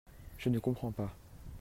Je 0.39 0.49
ne 0.49 0.57
comprends 0.57 0.91
pas. 0.91 1.13